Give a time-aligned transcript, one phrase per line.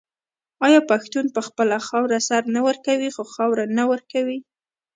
[0.65, 4.39] آیا پښتون په خپله خاوره سر نه ورکوي خو خاوره نه ورکوي؟